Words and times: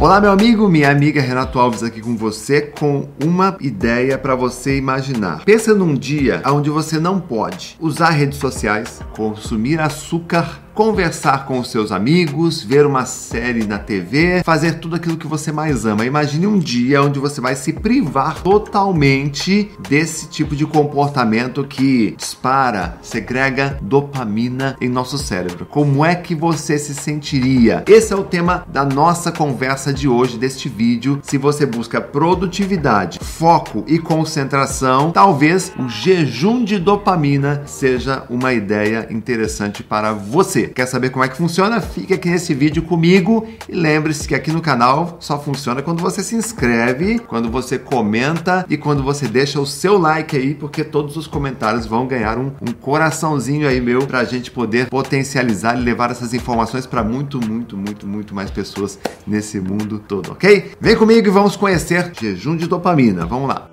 Olá, 0.00 0.20
meu 0.20 0.32
amigo, 0.32 0.68
minha 0.68 0.90
amiga 0.90 1.20
Renato 1.20 1.58
Alves 1.58 1.82
aqui 1.82 2.00
com 2.00 2.16
você 2.16 2.60
com 2.60 3.08
uma 3.22 3.56
ideia 3.60 4.18
para 4.18 4.34
você 4.34 4.76
imaginar. 4.76 5.44
Pensa 5.44 5.72
num 5.72 5.94
dia 5.94 6.42
onde 6.46 6.68
você 6.68 6.98
não 6.98 7.20
pode 7.20 7.76
usar 7.80 8.10
redes 8.10 8.38
sociais, 8.38 9.00
consumir 9.16 9.80
açúcar 9.80 10.63
conversar 10.74 11.46
com 11.46 11.60
os 11.60 11.70
seus 11.70 11.92
amigos, 11.92 12.62
ver 12.62 12.84
uma 12.84 13.06
série 13.06 13.64
na 13.64 13.78
TV, 13.78 14.42
fazer 14.42 14.80
tudo 14.80 14.96
aquilo 14.96 15.16
que 15.16 15.26
você 15.26 15.52
mais 15.52 15.86
ama. 15.86 16.04
Imagine 16.04 16.48
um 16.48 16.58
dia 16.58 17.00
onde 17.00 17.20
você 17.20 17.40
vai 17.40 17.54
se 17.54 17.72
privar 17.72 18.42
totalmente 18.42 19.70
desse 19.88 20.28
tipo 20.28 20.56
de 20.56 20.66
comportamento 20.66 21.64
que 21.64 22.16
dispara, 22.18 22.98
segrega 23.02 23.78
dopamina 23.80 24.76
em 24.80 24.88
nosso 24.88 25.16
cérebro. 25.16 25.64
Como 25.64 26.04
é 26.04 26.16
que 26.16 26.34
você 26.34 26.76
se 26.76 26.92
sentiria? 26.92 27.84
Esse 27.86 28.12
é 28.12 28.16
o 28.16 28.24
tema 28.24 28.66
da 28.66 28.84
nossa 28.84 29.30
conversa 29.30 29.92
de 29.92 30.08
hoje, 30.08 30.36
deste 30.36 30.68
vídeo. 30.68 31.20
Se 31.22 31.38
você 31.38 31.64
busca 31.64 32.00
produtividade, 32.00 33.20
foco 33.22 33.84
e 33.86 33.98
concentração, 33.98 35.12
talvez 35.12 35.72
o 35.78 35.88
jejum 35.88 36.64
de 36.64 36.80
dopamina 36.80 37.62
seja 37.64 38.24
uma 38.28 38.52
ideia 38.52 39.06
interessante 39.10 39.82
para 39.82 40.12
você. 40.12 40.63
Quer 40.68 40.86
saber 40.86 41.10
como 41.10 41.24
é 41.24 41.28
que 41.28 41.36
funciona? 41.36 41.80
Fique 41.80 42.14
aqui 42.14 42.28
nesse 42.28 42.54
vídeo 42.54 42.82
comigo 42.82 43.46
e 43.68 43.74
lembre-se 43.74 44.26
que 44.26 44.34
aqui 44.34 44.52
no 44.52 44.60
canal 44.60 45.16
só 45.20 45.38
funciona 45.38 45.82
quando 45.82 46.00
você 46.00 46.22
se 46.22 46.34
inscreve, 46.34 47.18
quando 47.18 47.50
você 47.50 47.78
comenta 47.78 48.64
e 48.68 48.76
quando 48.76 49.02
você 49.02 49.26
deixa 49.26 49.60
o 49.60 49.66
seu 49.66 49.98
like 49.98 50.36
aí, 50.36 50.54
porque 50.54 50.84
todos 50.84 51.16
os 51.16 51.26
comentários 51.26 51.86
vão 51.86 52.06
ganhar 52.06 52.38
um, 52.38 52.52
um 52.60 52.72
coraçãozinho 52.72 53.68
aí 53.68 53.80
meu 53.80 54.06
para 54.06 54.20
a 54.20 54.24
gente 54.24 54.50
poder 54.50 54.88
potencializar 54.88 55.78
e 55.78 55.82
levar 55.82 56.10
essas 56.10 56.34
informações 56.34 56.86
para 56.86 57.02
muito, 57.02 57.40
muito, 57.40 57.76
muito, 57.76 58.06
muito 58.06 58.34
mais 58.34 58.50
pessoas 58.50 58.98
nesse 59.26 59.60
mundo 59.60 59.98
todo, 59.98 60.32
ok? 60.32 60.72
Vem 60.80 60.96
comigo 60.96 61.26
e 61.26 61.30
vamos 61.30 61.56
conhecer 61.56 62.12
jejum 62.20 62.56
de 62.56 62.66
dopamina. 62.66 63.26
Vamos 63.26 63.48
lá. 63.48 63.68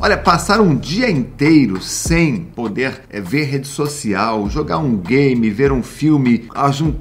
Olha, 0.00 0.18
passar 0.18 0.60
um 0.60 0.76
dia 0.76 1.10
inteiro 1.10 1.80
sem 1.80 2.36
poder 2.36 3.02
é, 3.08 3.20
ver 3.20 3.44
rede 3.44 3.66
social, 3.66 4.50
jogar 4.50 4.78
um 4.78 4.96
game, 4.96 5.48
ver 5.48 5.72
um 5.72 5.82
filme, 5.82 6.46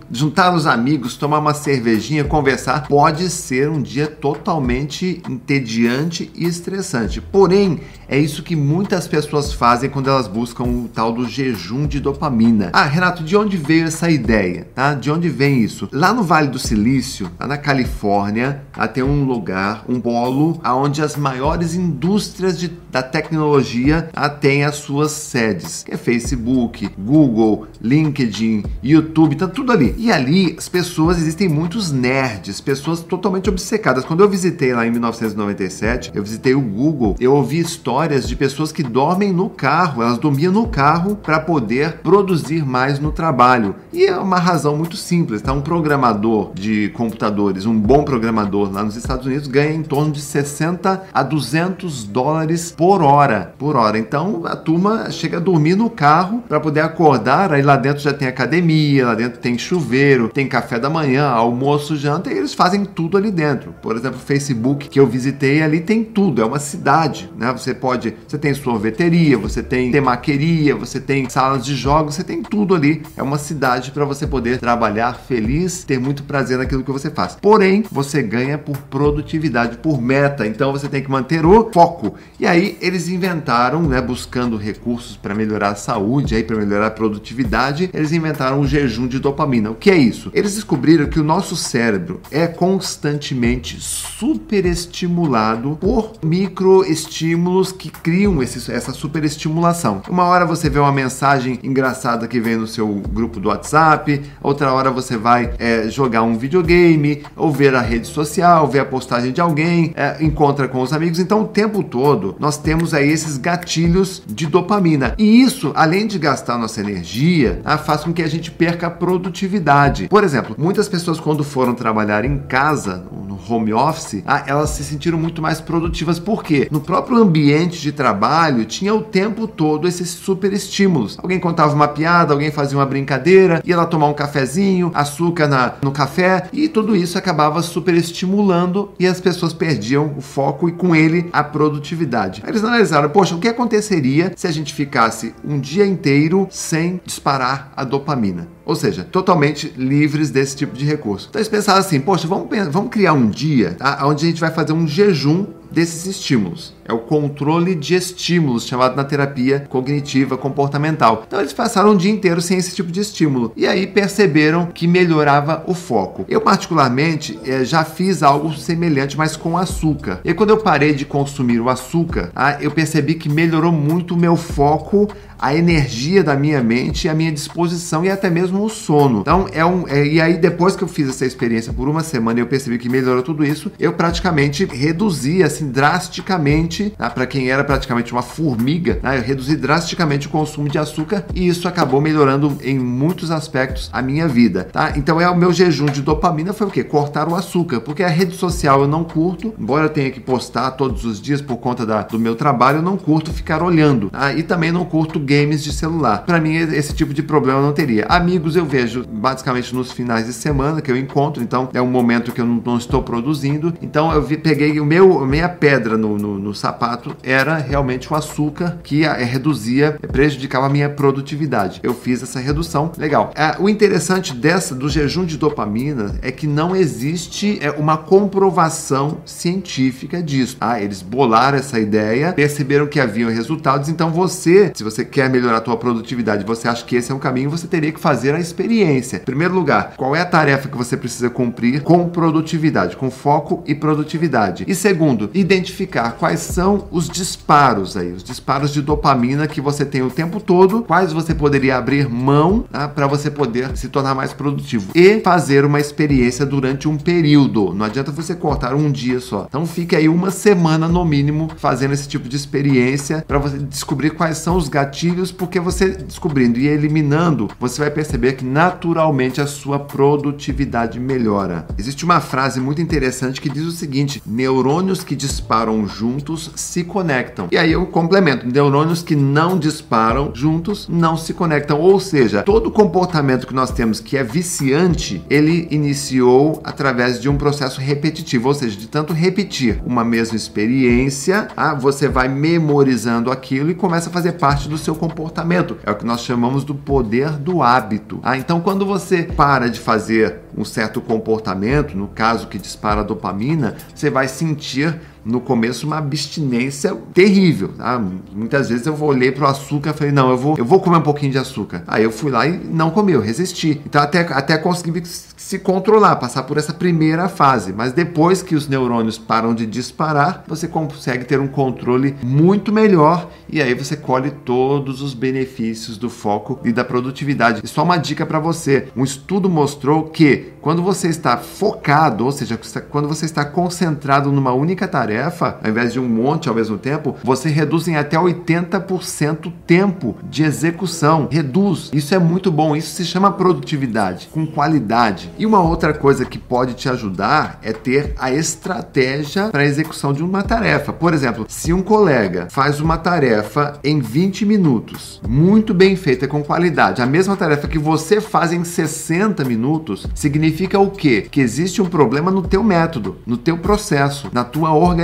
juntar 0.09 0.53
os 0.53 0.65
amigos, 0.65 1.17
tomar 1.17 1.39
uma 1.39 1.53
cervejinha, 1.53 2.23
conversar, 2.23 2.87
pode 2.87 3.29
ser 3.29 3.69
um 3.69 3.81
dia 3.81 4.07
totalmente 4.07 5.21
entediante 5.27 6.31
e 6.33 6.45
estressante. 6.45 7.19
Porém, 7.19 7.81
é 8.13 8.19
isso 8.19 8.43
que 8.43 8.55
muitas 8.55 9.07
pessoas 9.07 9.51
fazem 9.53 9.89
quando 9.89 10.07
elas 10.07 10.27
buscam 10.27 10.65
o 10.65 10.87
tal 10.87 11.11
do 11.11 11.27
jejum 11.27 11.87
de 11.87 11.99
dopamina. 11.99 12.69
Ah, 12.71 12.83
Renato, 12.83 13.23
de 13.23 13.35
onde 13.35 13.57
veio 13.57 13.87
essa 13.87 14.07
ideia? 14.07 14.67
Tá? 14.75 14.93
De 14.93 15.09
onde 15.09 15.29
vem 15.29 15.63
isso? 15.63 15.89
Lá 15.91 16.13
no 16.13 16.21
Vale 16.21 16.49
do 16.49 16.59
Silício, 16.59 17.31
lá 17.39 17.47
na 17.47 17.57
Califórnia, 17.57 18.65
lá 18.77 18.87
tem 18.87 19.03
um 19.03 19.25
lugar, 19.25 19.83
um 19.89 19.99
polo, 19.99 20.61
onde 20.63 21.01
as 21.01 21.15
maiores 21.15 21.73
indústrias 21.73 22.59
de 22.59 22.69
da 22.93 23.01
tecnologia 23.01 24.07
tem 24.39 24.63
as 24.63 24.75
suas 24.75 25.11
sedes, 25.11 25.83
que 25.83 25.95
é 25.95 25.97
Facebook, 25.97 26.91
Google, 26.95 27.67
LinkedIn, 27.81 28.63
YouTube, 28.83 29.35
tá 29.35 29.47
tudo 29.47 29.71
ali. 29.71 29.95
E 29.97 30.11
ali 30.11 30.55
as 30.55 30.69
pessoas, 30.69 31.17
existem 31.17 31.49
muitos 31.49 31.91
nerds, 31.91 32.61
pessoas 32.61 33.01
totalmente 33.01 33.49
obcecadas. 33.49 34.05
Quando 34.05 34.21
eu 34.21 34.29
visitei 34.29 34.75
lá 34.75 34.85
em 34.85 34.91
1997, 34.91 36.11
eu 36.13 36.21
visitei 36.21 36.53
o 36.53 36.61
Google, 36.61 37.15
eu 37.19 37.33
ouvi 37.33 37.57
histórias 37.57 38.02
de 38.07 38.35
pessoas 38.35 38.71
que 38.71 38.83
dormem 38.83 39.33
no 39.33 39.49
carro, 39.49 40.01
elas 40.01 40.17
dormiam 40.17 40.53
no 40.53 40.67
carro 40.67 41.15
para 41.15 41.39
poder 41.39 41.99
produzir 42.03 42.65
mais 42.65 42.99
no 42.99 43.11
trabalho. 43.11 43.75
E 43.91 44.05
é 44.05 44.17
uma 44.17 44.39
razão 44.39 44.77
muito 44.77 44.95
simples, 44.95 45.41
tá? 45.41 45.51
Um 45.51 45.61
programador 45.61 46.53
de 46.53 46.89
computadores, 46.89 47.65
um 47.65 47.77
bom 47.77 48.03
programador 48.03 48.71
lá 48.71 48.83
nos 48.83 48.95
Estados 48.95 49.25
Unidos 49.25 49.47
ganha 49.47 49.73
em 49.73 49.83
torno 49.83 50.11
de 50.11 50.21
60 50.21 51.03
a 51.13 51.23
200 51.23 52.05
dólares 52.05 52.73
por 52.75 52.93
por 52.93 53.01
hora, 53.01 53.55
por 53.57 53.75
hora. 53.75 53.97
Então 53.97 54.43
a 54.45 54.55
turma 54.55 55.09
chega 55.09 55.37
a 55.37 55.39
dormir 55.39 55.75
no 55.75 55.89
carro 55.89 56.43
para 56.47 56.59
poder 56.59 56.81
acordar. 56.81 57.51
Aí 57.51 57.63
lá 57.63 57.75
dentro 57.75 58.03
já 58.03 58.13
tem 58.13 58.27
academia, 58.27 59.07
lá 59.07 59.15
dentro 59.15 59.39
tem 59.39 59.57
chuveiro, 59.57 60.29
tem 60.29 60.47
café 60.47 60.77
da 60.77 60.91
manhã, 60.91 61.27
almoço, 61.27 61.97
janta, 61.97 62.31
e 62.31 62.37
eles 62.37 62.53
fazem 62.53 62.85
tudo 62.85 63.17
ali 63.17 63.31
dentro. 63.31 63.73
Por 63.81 63.95
exemplo, 63.95 64.19
o 64.19 64.21
Facebook 64.21 64.89
que 64.89 64.99
eu 64.99 65.07
visitei 65.07 65.63
ali 65.63 65.79
tem 65.79 66.03
tudo, 66.03 66.41
é 66.41 66.45
uma 66.45 66.59
cidade, 66.59 67.31
né? 67.35 67.51
Você 67.51 67.73
pode, 67.83 68.15
você 68.25 68.37
tem 68.37 68.53
sorveteria, 68.53 69.37
você 69.37 69.61
tem 69.61 69.91
temaqueria, 69.91 70.73
você 70.73 71.01
tem 71.01 71.27
salas 71.27 71.65
de 71.65 71.75
jogos, 71.75 72.15
você 72.15 72.23
tem 72.23 72.41
tudo 72.41 72.73
ali. 72.73 73.03
É 73.17 73.21
uma 73.21 73.37
cidade 73.37 73.91
para 73.91 74.05
você 74.05 74.25
poder 74.25 74.57
trabalhar 74.57 75.13
feliz, 75.15 75.83
ter 75.83 75.99
muito 75.99 76.23
prazer 76.23 76.57
naquilo 76.57 76.81
que 76.81 76.91
você 76.93 77.09
faz. 77.09 77.35
Porém, 77.41 77.83
você 77.91 78.23
ganha 78.23 78.57
por 78.57 78.77
produtividade, 78.77 79.79
por 79.79 80.01
meta. 80.01 80.47
Então 80.47 80.71
você 80.71 80.87
tem 80.87 81.03
que 81.03 81.11
manter 81.11 81.45
o 81.45 81.69
foco. 81.73 82.15
E 82.39 82.47
aí 82.47 82.77
eles 82.79 83.09
inventaram, 83.09 83.81
né, 83.81 84.01
buscando 84.01 84.55
recursos 84.55 85.17
para 85.17 85.35
melhorar 85.35 85.71
a 85.71 85.75
saúde, 85.75 86.35
aí 86.35 86.43
para 86.43 86.55
melhorar 86.55 86.87
a 86.87 86.91
produtividade, 86.91 87.89
eles 87.93 88.13
inventaram 88.13 88.61
o 88.61 88.65
jejum 88.65 89.07
de 89.07 89.19
dopamina. 89.19 89.71
O 89.71 89.75
que 89.75 89.91
é 89.91 89.97
isso? 89.97 90.31
Eles 90.33 90.55
descobriram 90.55 91.07
que 91.07 91.19
o 91.19 91.23
nosso 91.23 91.57
cérebro 91.57 92.21
é 92.31 92.47
constantemente 92.47 93.77
superestimulado 93.81 95.77
por 95.81 96.13
microestímulos 96.23 97.72
que 97.73 97.89
criam 97.89 98.41
esse, 98.41 98.71
essa 98.71 98.91
superestimulação. 98.91 100.01
Uma 100.09 100.25
hora 100.25 100.45
você 100.45 100.69
vê 100.69 100.79
uma 100.79 100.91
mensagem 100.91 101.59
engraçada 101.63 102.27
que 102.27 102.39
vem 102.39 102.55
no 102.55 102.67
seu 102.67 102.87
grupo 102.87 103.39
do 103.39 103.49
WhatsApp, 103.49 104.21
outra 104.41 104.71
hora 104.73 104.91
você 104.91 105.17
vai 105.17 105.53
é, 105.59 105.89
jogar 105.89 106.23
um 106.23 106.37
videogame, 106.37 107.23
ou 107.35 107.51
ver 107.51 107.75
a 107.75 107.81
rede 107.81 108.07
social, 108.07 108.67
ver 108.67 108.79
a 108.79 108.85
postagem 108.85 109.31
de 109.31 109.41
alguém, 109.41 109.93
é, 109.95 110.23
encontra 110.23 110.67
com 110.67 110.81
os 110.81 110.93
amigos. 110.93 111.19
Então, 111.19 111.41
o 111.41 111.47
tempo 111.47 111.83
todo 111.83 112.35
nós 112.39 112.57
temos 112.57 112.93
aí 112.93 113.09
esses 113.09 113.37
gatilhos 113.37 114.23
de 114.27 114.47
dopamina. 114.47 115.13
E 115.17 115.41
isso, 115.41 115.71
além 115.75 116.07
de 116.07 116.17
gastar 116.17 116.57
nossa 116.57 116.79
energia, 116.79 117.61
ah, 117.63 117.77
faz 117.77 118.03
com 118.03 118.13
que 118.13 118.21
a 118.21 118.27
gente 118.27 118.51
perca 118.51 118.87
a 118.87 118.91
produtividade. 118.91 120.07
Por 120.07 120.23
exemplo, 120.23 120.55
muitas 120.57 120.87
pessoas 120.87 121.19
quando 121.19 121.43
foram 121.43 121.73
trabalhar 121.73 122.25
em 122.25 122.37
casa, 122.39 123.05
no 123.27 123.32
home 123.49 123.73
office, 123.73 124.23
ah, 124.25 124.43
elas 124.47 124.71
se 124.71 124.83
sentiram 124.83 125.17
muito 125.17 125.41
mais 125.41 125.59
produtivas. 125.59 126.19
Por 126.19 126.43
quê? 126.43 126.67
No 126.71 126.81
próprio 126.81 127.17
ambiente 127.17 127.81
de 127.81 127.91
trabalho 127.91 128.65
tinha 128.65 128.93
o 128.93 129.01
tempo 129.01 129.47
todo 129.47 129.87
esses 129.87 130.09
super 130.09 130.51
estímulos. 130.53 131.17
Alguém 131.21 131.39
contava 131.39 131.73
uma 131.73 131.87
piada, 131.87 132.33
alguém 132.33 132.51
fazia 132.51 132.77
uma 132.77 132.85
brincadeira, 132.85 133.61
ia 133.65 133.77
lá 133.77 133.85
tomar 133.85 134.07
um 134.07 134.13
cafezinho, 134.13 134.91
açúcar 134.93 135.47
na, 135.47 135.73
no 135.81 135.91
café, 135.91 136.49
e 136.51 136.67
tudo 136.67 136.95
isso 136.95 137.17
acabava 137.17 137.61
super 137.61 137.93
estimulando 137.93 138.91
e 138.99 139.07
as 139.07 139.19
pessoas 139.19 139.53
perdiam 139.53 140.13
o 140.17 140.21
foco 140.21 140.69
e 140.69 140.71
com 140.71 140.95
ele 140.95 141.29
a 141.31 141.43
produtividade. 141.43 142.41
Aí 142.43 142.51
eles 142.51 142.63
analisaram, 142.63 143.09
poxa, 143.09 143.35
o 143.35 143.39
que 143.39 143.47
aconteceria 143.47 144.33
se 144.35 144.47
a 144.47 144.51
gente 144.51 144.73
ficasse 144.73 145.33
um 145.43 145.59
dia 145.59 145.85
inteiro 145.85 146.47
sem 146.49 147.01
disparar 147.05 147.71
a 147.75 147.83
dopamina? 147.83 148.47
Ou 148.65 148.75
seja, 148.75 149.03
totalmente 149.03 149.73
livres 149.77 150.29
desse 150.29 150.55
tipo 150.55 150.75
de 150.75 150.85
recurso. 150.85 151.27
Então 151.29 151.39
eles 151.39 151.49
pensaram 151.49 151.79
assim, 151.79 151.99
poxa, 151.99 152.27
vamos, 152.27 152.47
vamos 152.71 152.89
criar 152.89 153.13
um 153.13 153.29
dia 153.29 153.73
tá, 153.73 154.05
onde 154.05 154.25
a 154.25 154.29
gente 154.29 154.39
vai 154.39 154.51
fazer 154.51 154.73
um 154.73 154.87
jejum 154.87 155.45
desses 155.73 156.05
estímulos. 156.05 156.73
É 156.85 156.93
o 156.93 156.99
controle 156.99 157.75
de 157.75 157.95
estímulos, 157.95 158.67
chamado 158.67 158.95
na 158.95 159.03
terapia 159.03 159.65
cognitiva 159.69 160.37
comportamental. 160.37 161.23
Então 161.25 161.39
eles 161.39 161.53
passaram 161.53 161.91
um 161.91 161.97
dia 161.97 162.11
inteiro 162.11 162.41
sem 162.41 162.57
esse 162.57 162.75
tipo 162.75 162.91
de 162.91 162.99
estímulo 162.99 163.53
e 163.55 163.65
aí 163.65 163.87
perceberam 163.87 164.67
que 164.67 164.87
melhorava 164.87 165.63
o 165.65 165.73
foco. 165.73 166.25
Eu 166.27 166.41
particularmente 166.41 167.39
eh, 167.45 167.63
já 167.63 167.83
fiz 167.83 168.21
algo 168.21 168.53
semelhante, 168.53 169.17
mas 169.17 169.35
com 169.35 169.57
açúcar. 169.57 170.19
E 170.23 170.33
quando 170.33 170.51
eu 170.51 170.57
parei 170.57 170.93
de 170.93 171.05
consumir 171.05 171.59
o 171.59 171.69
açúcar, 171.69 172.31
ah, 172.35 172.57
eu 172.59 172.71
percebi 172.71 173.15
que 173.15 173.29
melhorou 173.29 173.71
muito 173.71 174.13
o 174.13 174.17
meu 174.17 174.35
foco 174.35 175.07
a 175.43 175.53
energia 175.53 176.23
da 176.23 176.37
minha 176.37 176.63
mente, 176.63 177.09
a 177.09 177.13
minha 177.13 177.29
disposição 177.29 178.05
e 178.05 178.09
até 178.09 178.29
mesmo 178.29 178.63
o 178.63 178.69
sono. 178.69 179.19
Então, 179.19 179.45
é 179.51 179.65
um. 179.65 179.85
É, 179.89 180.07
e 180.07 180.21
aí, 180.21 180.37
depois 180.37 180.73
que 180.73 180.85
eu 180.85 180.87
fiz 180.87 181.09
essa 181.09 181.25
experiência 181.25 181.73
por 181.73 181.89
uma 181.89 182.01
semana 182.01 182.39
eu 182.39 182.47
percebi 182.47 182.77
que 182.77 182.87
melhorou 182.87 183.21
tudo 183.21 183.43
isso, 183.43 183.69
eu 183.77 183.91
praticamente 183.91 184.63
reduzi, 184.63 185.43
assim, 185.43 185.62
drasticamente, 185.69 186.93
né, 186.97 187.09
para 187.09 187.25
quem 187.25 187.49
era 187.49 187.63
praticamente 187.63 188.11
uma 188.11 188.21
formiga, 188.21 188.99
né, 189.01 189.17
eu 189.17 189.21
reduzi 189.21 189.55
drasticamente 189.55 190.27
o 190.27 190.29
consumo 190.29 190.69
de 190.69 190.77
açúcar 190.77 191.25
e 191.33 191.47
isso 191.47 191.67
acabou 191.67 192.01
melhorando 192.01 192.57
em 192.63 192.77
muitos 192.77 193.31
aspectos 193.31 193.89
a 193.91 194.01
minha 194.01 194.27
vida, 194.27 194.67
tá? 194.71 194.93
Então, 194.95 195.19
é 195.19 195.29
o 195.29 195.35
meu 195.35 195.53
jejum 195.53 195.85
de 195.85 196.01
dopamina 196.01 196.53
foi 196.53 196.67
o 196.67 196.69
quê? 196.69 196.83
Cortar 196.83 197.27
o 197.27 197.35
açúcar, 197.35 197.81
porque 197.81 198.03
a 198.03 198.07
rede 198.07 198.35
social 198.35 198.81
eu 198.81 198.87
não 198.87 199.03
curto, 199.03 199.53
embora 199.59 199.85
eu 199.85 199.89
tenha 199.89 200.11
que 200.11 200.19
postar 200.19 200.71
todos 200.71 201.05
os 201.05 201.21
dias 201.21 201.41
por 201.41 201.57
conta 201.57 201.85
da, 201.85 202.01
do 202.03 202.19
meu 202.19 202.35
trabalho, 202.35 202.79
eu 202.79 202.81
não 202.81 202.97
curto 202.97 203.31
ficar 203.31 203.61
olhando, 203.61 204.09
tá? 204.09 204.33
E 204.33 204.43
também 204.43 204.71
não 204.71 204.85
curto 204.85 205.19
games 205.19 205.63
de 205.63 205.71
celular. 205.71 206.23
Para 206.25 206.39
mim, 206.39 206.55
esse 206.55 206.93
tipo 206.93 207.13
de 207.13 207.23
problema 207.23 207.61
não 207.61 207.73
teria. 207.73 208.05
Amigos 208.07 208.55
eu 208.55 208.65
vejo 208.65 209.05
basicamente 209.07 209.73
nos 209.73 209.91
finais 209.91 210.25
de 210.25 210.33
semana 210.33 210.81
que 210.81 210.91
eu 210.91 210.97
encontro, 210.97 211.41
então 211.41 211.69
é 211.73 211.81
um 211.81 211.89
momento 211.89 212.31
que 212.31 212.41
eu 212.41 212.45
não, 212.45 212.61
não 212.65 212.77
estou 212.77 213.01
produzindo. 213.01 213.73
Então 213.81 214.11
eu 214.11 214.21
vi, 214.21 214.37
peguei 214.37 214.79
o 214.79 214.85
meu, 214.85 215.25
minha 215.25 215.49
pedra 215.53 215.97
no, 215.97 216.17
no, 216.17 216.39
no 216.39 216.53
sapato 216.53 217.15
era 217.23 217.57
realmente 217.57 218.11
o 218.11 218.15
açúcar 218.15 218.79
que 218.83 219.05
a, 219.05 219.13
reduzia, 219.13 219.97
prejudicava 220.11 220.67
a 220.67 220.69
minha 220.69 220.89
produtividade. 220.89 221.79
Eu 221.83 221.93
fiz 221.93 222.21
essa 222.21 222.39
redução, 222.39 222.91
legal. 222.97 223.31
É, 223.35 223.55
o 223.59 223.69
interessante 223.69 224.33
dessa 224.33 224.75
do 224.75 224.89
jejum 224.89 225.25
de 225.25 225.37
dopamina 225.37 226.15
é 226.21 226.31
que 226.31 226.47
não 226.47 226.75
existe 226.75 227.57
é, 227.61 227.71
uma 227.71 227.97
comprovação 227.97 229.17
científica 229.25 230.21
disso. 230.21 230.57
Ah, 230.59 230.81
eles 230.81 231.01
bolaram 231.01 231.57
essa 231.57 231.79
ideia, 231.79 232.33
perceberam 232.33 232.87
que 232.87 232.99
haviam 232.99 233.29
resultados, 233.29 233.89
então 233.89 234.11
você, 234.11 234.71
se 234.75 234.83
você 234.83 235.05
quer 235.05 235.29
melhorar 235.29 235.59
a 235.59 235.63
sua 235.63 235.77
produtividade, 235.77 236.45
você 236.45 236.67
acha 236.67 236.85
que 236.85 236.95
esse 236.95 237.11
é 237.11 237.15
um 237.15 237.19
caminho, 237.19 237.49
você 237.49 237.67
teria 237.67 237.91
que 237.91 237.99
fazer 237.99 238.33
a 238.33 238.39
experiência. 238.39 239.17
Em 239.17 239.25
primeiro 239.25 239.53
lugar, 239.53 239.93
qual 239.97 240.15
é 240.15 240.21
a 240.21 240.25
tarefa 240.25 240.67
que 240.67 240.77
você 240.77 240.95
precisa 240.97 241.29
cumprir 241.29 241.81
com 241.81 242.09
produtividade, 242.09 242.95
com 242.95 243.09
foco 243.09 243.63
e 243.65 243.75
produtividade? 243.75 244.65
E 244.67 244.75
segundo, 244.75 245.29
identificar 245.33 246.11
quais 246.11 246.39
são 246.39 246.87
os 246.91 247.09
disparos 247.09 247.97
aí, 247.97 248.11
os 248.11 248.23
disparos 248.23 248.71
de 248.71 248.81
dopamina 248.81 249.47
que 249.47 249.61
você 249.61 249.85
tem 249.85 250.01
o 250.01 250.09
tempo 250.09 250.39
todo, 250.39 250.83
quais 250.83 251.11
você 251.11 251.33
poderia 251.33 251.77
abrir 251.77 252.09
mão 252.09 252.65
tá, 252.71 252.87
para 252.87 253.07
você 253.07 253.29
poder 253.29 253.75
se 253.75 253.89
tornar 253.89 254.15
mais 254.15 254.33
produtivo 254.33 254.91
e 254.95 255.19
fazer 255.21 255.65
uma 255.65 255.79
experiência 255.79 256.45
durante 256.45 256.87
um 256.87 256.97
período. 256.97 257.73
Não 257.73 257.85
adianta 257.85 258.11
você 258.11 258.35
cortar 258.35 258.75
um 258.75 258.91
dia 258.91 259.19
só. 259.19 259.45
Então 259.47 259.65
fique 259.65 259.95
aí 259.95 260.07
uma 260.07 260.31
semana 260.31 260.87
no 260.87 261.03
mínimo 261.05 261.49
fazendo 261.57 261.93
esse 261.93 262.07
tipo 262.07 262.29
de 262.29 262.35
experiência 262.35 263.23
para 263.27 263.37
você 263.37 263.57
descobrir 263.57 264.11
quais 264.11 264.37
são 264.37 264.55
os 264.55 264.67
gatilhos, 264.67 265.31
porque 265.31 265.59
você 265.59 265.89
descobrindo 265.89 266.59
e 266.59 266.67
eliminando, 266.67 267.49
você 267.59 267.81
vai 267.81 267.91
perceber 267.91 268.33
que 268.33 268.45
naturalmente 268.45 269.41
a 269.41 269.47
sua 269.47 269.79
produtividade 269.79 270.99
melhora. 270.99 271.65
Existe 271.77 272.05
uma 272.05 272.19
frase 272.19 272.59
muito 272.59 272.81
interessante 272.81 273.41
que 273.41 273.49
diz 273.49 273.63
o 273.63 273.71
seguinte: 273.71 274.21
neurônios 274.25 275.03
que 275.03 275.15
disparam 275.23 275.87
juntos 275.87 276.51
se 276.53 276.83
conectam. 276.83 277.47
E 277.49 277.57
aí 277.57 277.71
eu 277.71 277.85
complemento: 277.87 278.45
neurônios 278.45 279.01
que 279.01 279.15
não 279.15 279.57
disparam 279.57 280.31
juntos 280.33 280.87
não 280.89 281.15
se 281.15 281.33
conectam. 281.33 281.79
Ou 281.79 281.99
seja, 281.99 282.43
todo 282.43 282.69
comportamento 282.69 283.47
que 283.47 283.53
nós 283.53 283.71
temos 283.71 284.01
que 284.01 284.17
é 284.17 284.23
viciante, 284.23 285.23
ele 285.29 285.67
iniciou 285.71 286.61
através 286.63 287.21
de 287.21 287.29
um 287.29 287.37
processo 287.37 287.79
repetitivo, 287.79 288.49
ou 288.49 288.53
seja, 288.53 288.77
de 288.77 288.87
tanto 288.87 289.13
repetir 289.13 289.81
uma 289.85 290.03
mesma 290.03 290.35
experiência, 290.35 291.47
ah, 291.55 291.73
você 291.73 292.09
vai 292.09 292.27
memorizando 292.27 293.31
aquilo 293.31 293.71
e 293.71 293.75
começa 293.75 294.09
a 294.09 294.13
fazer 294.13 294.33
parte 294.33 294.67
do 294.67 294.77
seu 294.77 294.93
comportamento. 294.93 295.77
É 295.85 295.91
o 295.91 295.95
que 295.95 296.05
nós 296.05 296.21
chamamos 296.21 296.65
do 296.65 296.75
poder 296.75 297.31
do 297.31 297.63
hábito. 297.63 298.19
Ah, 298.23 298.37
então 298.37 298.59
quando 298.59 298.85
você 298.85 299.23
para 299.23 299.69
de 299.69 299.79
fazer 299.79 300.41
um 300.55 300.65
certo 300.65 301.01
comportamento, 301.01 301.97
no 301.97 302.07
caso 302.07 302.47
que 302.47 302.59
dispara 302.59 303.01
a 303.01 303.03
dopamina, 303.03 303.75
você 303.93 304.09
vai 304.09 304.27
sentir 304.27 304.99
no 305.25 305.39
começo 305.39 305.85
uma 305.85 305.97
abstinência 305.97 306.95
terrível. 307.13 307.69
Tá? 307.77 308.01
Muitas 308.33 308.69
vezes 308.69 308.85
eu 308.85 309.01
olhei 309.01 309.31
para 309.31 309.45
o 309.45 309.47
açúcar 309.47 309.91
e 309.91 309.93
falei, 309.93 310.13
não, 310.13 310.29
eu 310.29 310.37
vou, 310.37 310.55
eu 310.57 310.65
vou 310.65 310.79
comer 310.79 310.97
um 310.97 311.01
pouquinho 311.01 311.31
de 311.31 311.37
açúcar. 311.37 311.83
Aí 311.87 312.03
eu 312.03 312.11
fui 312.11 312.31
lá 312.31 312.45
e 312.47 312.57
não 312.57 312.89
comi, 312.89 313.13
eu 313.13 313.21
resisti. 313.21 313.81
Então 313.85 314.01
até, 314.01 314.21
até 314.21 314.57
consegui 314.57 315.03
se 315.05 315.59
controlar, 315.59 316.15
passar 316.15 316.43
por 316.43 316.57
essa 316.57 316.73
primeira 316.73 317.27
fase. 317.27 317.73
Mas 317.73 317.93
depois 317.93 318.41
que 318.41 318.55
os 318.55 318.67
neurônios 318.67 319.17
param 319.17 319.53
de 319.53 319.65
disparar, 319.65 320.43
você 320.47 320.67
consegue 320.67 321.25
ter 321.25 321.39
um 321.39 321.47
controle 321.47 322.15
muito 322.23 322.71
melhor 322.71 323.29
e 323.49 323.61
aí 323.61 323.73
você 323.73 323.95
colhe 323.95 324.31
todos 324.31 325.01
os 325.01 325.13
benefícios 325.13 325.97
do 325.97 326.09
foco 326.09 326.59
e 326.63 326.71
da 326.71 326.83
produtividade. 326.83 327.61
E 327.63 327.67
só 327.67 327.83
uma 327.83 327.97
dica 327.97 328.25
para 328.25 328.39
você: 328.39 328.87
um 328.95 329.03
estudo 329.03 329.49
mostrou 329.49 330.05
que 330.05 330.53
quando 330.61 330.81
você 330.81 331.07
está 331.07 331.37
focado, 331.37 332.25
ou 332.25 332.31
seja, 332.31 332.59
quando 332.89 333.07
você 333.07 333.25
está 333.25 333.43
concentrado 333.43 334.31
numa 334.31 334.53
única 334.53 334.87
tarefa, 334.87 335.12
ao 335.21 335.69
invés 335.69 335.93
de 335.93 335.99
um 335.99 336.07
monte 336.07 336.49
ao 336.49 336.55
mesmo 336.55 336.77
tempo, 336.77 337.15
você 337.23 337.49
reduz 337.49 337.87
em 337.87 337.95
até 337.95 338.17
80% 338.17 339.47
o 339.47 339.51
tempo 339.51 340.15
de 340.23 340.43
execução. 340.43 341.27
Reduz. 341.31 341.89
Isso 341.93 342.13
é 342.13 342.19
muito 342.19 342.51
bom. 342.51 342.75
Isso 342.75 342.95
se 342.95 343.05
chama 343.05 343.31
produtividade 343.31 344.29
com 344.31 344.45
qualidade. 344.45 345.31
E 345.37 345.45
uma 345.45 345.61
outra 345.61 345.93
coisa 345.93 346.25
que 346.25 346.37
pode 346.37 346.73
te 346.73 346.89
ajudar 346.89 347.59
é 347.61 347.71
ter 347.71 348.13
a 348.17 348.31
estratégia 348.31 349.49
para 349.49 349.61
a 349.61 349.65
execução 349.65 350.13
de 350.13 350.23
uma 350.23 350.43
tarefa. 350.43 350.93
Por 350.93 351.13
exemplo, 351.13 351.45
se 351.47 351.73
um 351.73 351.81
colega 351.81 352.47
faz 352.49 352.79
uma 352.79 352.97
tarefa 352.97 353.79
em 353.83 353.99
20 353.99 354.45
minutos, 354.45 355.21
muito 355.27 355.73
bem 355.73 355.95
feita 355.95 356.27
com 356.27 356.43
qualidade, 356.43 357.01
a 357.01 357.05
mesma 357.05 357.35
tarefa 357.35 357.67
que 357.67 357.79
você 357.79 358.19
faz 358.19 358.51
em 358.51 358.63
60 358.63 359.43
minutos, 359.43 360.07
significa 360.15 360.79
o 360.79 360.89
quê? 360.89 361.27
Que 361.29 361.41
existe 361.41 361.81
um 361.81 361.85
problema 361.85 362.31
no 362.31 362.41
teu 362.41 362.63
método, 362.63 363.17
no 363.25 363.37
teu 363.37 363.57
processo, 363.57 364.29
na 364.31 364.43
tua 364.43 364.73
organização. 364.73 365.02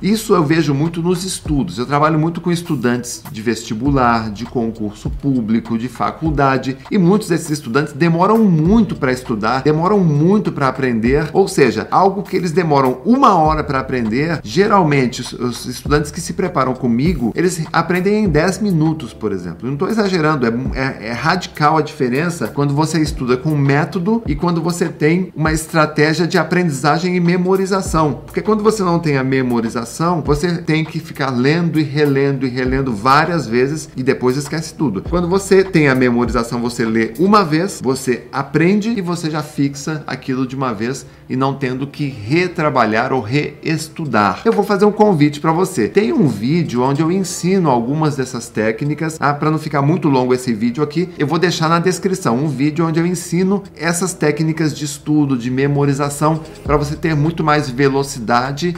Isso 0.00 0.34
eu 0.34 0.44
vejo 0.44 0.74
muito 0.74 1.02
nos 1.02 1.24
estudos. 1.24 1.78
Eu 1.78 1.86
trabalho 1.86 2.18
muito 2.18 2.40
com 2.40 2.50
estudantes 2.50 3.22
de 3.30 3.42
vestibular, 3.42 4.30
de 4.30 4.44
concurso 4.44 5.10
público, 5.10 5.78
de 5.78 5.88
faculdade, 5.88 6.76
e 6.90 6.98
muitos 6.98 7.28
desses 7.28 7.50
estudantes 7.50 7.92
demoram 7.92 8.38
muito 8.38 8.94
para 8.94 9.12
estudar 9.12 9.62
demoram 9.62 9.98
muito 9.98 10.52
para 10.52 10.68
aprender, 10.68 11.28
ou 11.32 11.48
seja, 11.48 11.88
algo 11.90 12.22
que 12.22 12.36
eles 12.36 12.52
demoram 12.52 12.98
uma 13.04 13.34
hora 13.34 13.64
para 13.64 13.80
aprender, 13.80 14.40
geralmente 14.42 15.20
os, 15.20 15.32
os, 15.32 15.66
estudantes 15.66 16.10
que 16.10 16.20
se 16.20 16.34
preparam 16.34 16.74
comigo, 16.74 17.32
eles 17.34 17.64
aprendem 17.72 18.24
em 18.24 18.28
10 18.28 18.60
minutos, 18.60 19.12
por 19.12 19.32
exemplo. 19.32 19.66
não 19.66 19.74
estou 19.74 19.88
exagerando, 19.88 20.46
é, 20.46 20.50
é, 20.74 21.08
é 21.08 21.12
radical 21.12 21.78
a 21.78 21.82
diferença 21.82 22.48
quando 22.48 22.74
você 22.74 23.00
estuda 23.00 23.36
com 23.36 23.56
método 23.56 24.22
e 24.26 24.34
quando 24.34 24.60
você 24.60 24.88
tem 24.88 25.32
uma 25.34 25.52
estratégia 25.52 26.26
de 26.26 26.38
aprendizagem 26.38 27.16
e 27.16 27.20
memorização. 27.20 28.22
Porque 28.26 28.40
quando 28.42 28.62
você 28.62 28.82
não 28.82 28.98
tem 28.98 29.13
a 29.16 29.24
memorização, 29.24 30.22
você 30.22 30.58
tem 30.58 30.84
que 30.84 30.98
ficar 30.98 31.30
lendo 31.30 31.78
e 31.78 31.82
relendo 31.82 32.46
e 32.46 32.48
relendo 32.48 32.94
várias 32.94 33.46
vezes 33.46 33.88
e 33.96 34.02
depois 34.02 34.36
esquece 34.36 34.74
tudo. 34.74 35.02
Quando 35.02 35.28
você 35.28 35.62
tem 35.62 35.88
a 35.88 35.94
memorização, 35.94 36.60
você 36.60 36.84
lê 36.84 37.12
uma 37.18 37.44
vez, 37.44 37.80
você 37.82 38.24
aprende 38.32 38.90
e 38.90 39.00
você 39.00 39.30
já 39.30 39.42
fixa 39.42 40.02
aquilo 40.06 40.46
de 40.46 40.56
uma 40.56 40.72
vez 40.72 41.06
e 41.28 41.36
não 41.36 41.54
tendo 41.54 41.86
que 41.86 42.06
retrabalhar 42.06 43.12
ou 43.12 43.20
reestudar. 43.20 44.42
Eu 44.44 44.52
vou 44.52 44.64
fazer 44.64 44.84
um 44.84 44.92
convite 44.92 45.40
para 45.40 45.52
você. 45.52 45.88
Tem 45.88 46.12
um 46.12 46.28
vídeo 46.28 46.82
onde 46.82 47.00
eu 47.00 47.10
ensino 47.10 47.70
algumas 47.70 48.16
dessas 48.16 48.48
técnicas. 48.48 49.16
Ah, 49.20 49.32
para 49.32 49.50
não 49.50 49.58
ficar 49.58 49.82
muito 49.82 50.08
longo 50.08 50.34
esse 50.34 50.52
vídeo 50.52 50.82
aqui, 50.82 51.08
eu 51.18 51.26
vou 51.26 51.38
deixar 51.38 51.68
na 51.68 51.78
descrição 51.78 52.36
um 52.36 52.48
vídeo 52.48 52.86
onde 52.86 53.00
eu 53.00 53.06
ensino 53.06 53.62
essas 53.76 54.12
técnicas 54.12 54.76
de 54.76 54.84
estudo, 54.84 55.36
de 55.36 55.50
memorização, 55.50 56.40
para 56.62 56.76
você 56.76 56.94
ter 56.94 57.14
muito 57.14 57.42
mais 57.42 57.70
velocidade, 57.70 58.24
produtividade, 58.24 58.74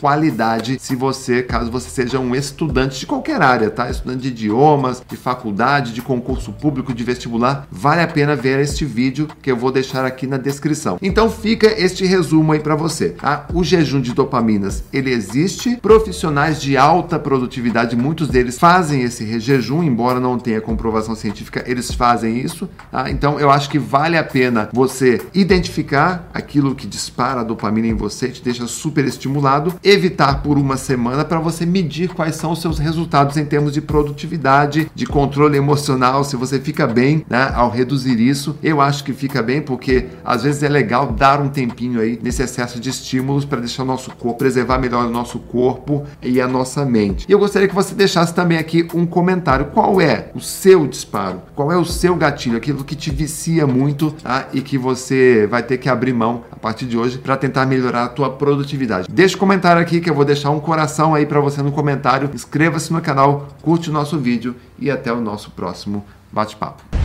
qualidade, 0.00 0.78
se 0.80 0.96
você, 0.96 1.42
caso 1.42 1.70
você 1.70 1.88
seja 1.88 2.18
um 2.18 2.34
estudante 2.34 3.00
de 3.00 3.06
qualquer 3.06 3.40
área, 3.40 3.70
tá? 3.70 3.90
Estudante 3.90 4.22
de 4.22 4.28
idiomas, 4.28 5.02
de 5.08 5.16
faculdade, 5.16 5.92
de 5.92 6.02
concurso 6.02 6.52
público, 6.52 6.92
de 6.92 7.04
vestibular, 7.04 7.66
vale 7.70 8.00
a 8.00 8.06
pena 8.06 8.34
ver 8.34 8.60
este 8.60 8.84
vídeo 8.84 9.28
que 9.42 9.50
eu 9.50 9.56
vou 9.56 9.70
deixar 9.70 10.04
aqui 10.04 10.26
na 10.26 10.36
descrição. 10.36 10.98
Então 11.02 11.30
fica 11.30 11.66
este 11.80 12.04
resumo 12.04 12.52
aí 12.52 12.60
para 12.60 12.74
você. 12.74 13.10
Tá? 13.10 13.46
O 13.52 13.62
jejum 13.62 14.00
de 14.00 14.12
dopaminas 14.12 14.82
ele 14.92 15.10
existe. 15.10 15.76
Profissionais 15.76 16.60
de 16.60 16.76
alta 16.76 17.18
produtividade, 17.18 17.96
muitos 17.96 18.28
deles 18.28 18.58
fazem 18.58 19.02
esse 19.02 19.38
jejum, 19.38 19.82
embora 19.82 20.20
não 20.20 20.38
tenha 20.38 20.60
comprovação 20.60 21.14
científica, 21.14 21.64
eles 21.66 21.92
fazem 21.92 22.38
isso. 22.38 22.68
Tá? 22.90 23.10
Então 23.10 23.38
eu 23.38 23.50
acho 23.50 23.68
que 23.70 23.78
vale 23.78 24.16
a 24.16 24.24
pena 24.24 24.68
você 24.72 25.20
identificar 25.34 26.28
aquilo 26.32 26.74
que 26.74 26.86
dispara 26.86 27.40
a 27.40 27.44
dopamina 27.44 27.86
em 27.86 27.94
você, 27.94 28.28
te 28.28 28.42
deixa 28.42 28.66
super 28.66 28.97
estimulado, 29.06 29.74
evitar 29.84 30.42
por 30.42 30.58
uma 30.58 30.76
semana 30.76 31.24
para 31.24 31.38
você 31.38 31.64
medir 31.64 32.08
quais 32.08 32.36
são 32.36 32.52
os 32.52 32.60
seus 32.60 32.78
resultados 32.78 33.36
em 33.36 33.44
termos 33.44 33.72
de 33.72 33.80
produtividade, 33.80 34.90
de 34.94 35.06
controle 35.06 35.56
emocional, 35.56 36.24
se 36.24 36.36
você 36.36 36.58
fica 36.58 36.86
bem 36.86 37.24
né, 37.28 37.52
ao 37.54 37.70
reduzir 37.70 38.18
isso. 38.20 38.56
Eu 38.62 38.80
acho 38.80 39.04
que 39.04 39.12
fica 39.12 39.42
bem, 39.42 39.60
porque 39.60 40.06
às 40.24 40.42
vezes 40.42 40.62
é 40.62 40.68
legal 40.68 41.12
dar 41.12 41.40
um 41.40 41.48
tempinho 41.48 42.00
aí 42.00 42.18
nesse 42.22 42.42
excesso 42.42 42.80
de 42.80 42.90
estímulos 42.90 43.44
para 43.44 43.60
deixar 43.60 43.82
o 43.82 43.86
nosso 43.86 44.10
corpo, 44.10 44.38
preservar 44.38 44.78
melhor 44.78 45.06
o 45.06 45.10
nosso 45.10 45.38
corpo 45.38 46.04
e 46.22 46.40
a 46.40 46.48
nossa 46.48 46.84
mente. 46.84 47.26
E 47.28 47.32
eu 47.32 47.38
gostaria 47.38 47.68
que 47.68 47.74
você 47.74 47.94
deixasse 47.94 48.34
também 48.34 48.58
aqui 48.58 48.86
um 48.94 49.06
comentário. 49.06 49.66
Qual 49.66 50.00
é 50.00 50.30
o 50.34 50.40
seu 50.40 50.86
disparo? 50.86 51.42
Qual 51.54 51.70
é 51.72 51.76
o 51.76 51.84
seu 51.84 52.14
gatilho? 52.16 52.56
Aquilo 52.56 52.84
que 52.84 52.96
te 52.96 53.10
vicia 53.10 53.66
muito 53.66 54.10
tá? 54.22 54.48
e 54.52 54.60
que 54.60 54.78
você 54.78 55.46
vai 55.46 55.62
ter 55.62 55.78
que 55.78 55.88
abrir 55.88 56.12
mão 56.12 56.44
a 56.50 56.56
partir 56.56 56.86
de 56.86 56.96
hoje 56.96 57.18
para 57.18 57.36
tentar 57.36 57.66
melhorar 57.66 58.04
a 58.04 58.08
tua 58.08 58.30
produtividade. 58.30 58.77
Deixa 59.08 59.36
um 59.36 59.38
comentário 59.38 59.80
aqui 59.80 60.00
que 60.00 60.10
eu 60.10 60.14
vou 60.14 60.24
deixar 60.24 60.50
um 60.50 60.60
coração 60.60 61.14
aí 61.14 61.26
para 61.26 61.40
você 61.40 61.62
no 61.62 61.72
comentário. 61.72 62.30
Inscreva-se 62.32 62.92
no 62.92 63.00
canal, 63.00 63.48
curte 63.62 63.90
o 63.90 63.92
nosso 63.92 64.18
vídeo 64.18 64.56
e 64.78 64.90
até 64.90 65.12
o 65.12 65.20
nosso 65.20 65.50
próximo 65.50 66.04
bate-papo. 66.32 66.97